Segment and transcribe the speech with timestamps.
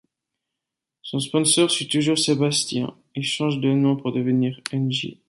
[1.03, 5.19] Son sponsor suit toujours Sébastien et change de nom pour devenir Engie.